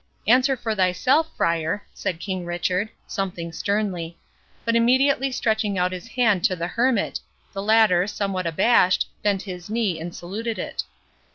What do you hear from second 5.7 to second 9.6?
out his hand to the Hermit, the latter, somewhat abashed, bent